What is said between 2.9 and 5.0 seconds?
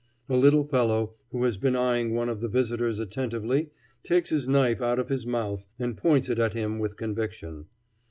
attentively takes his knife out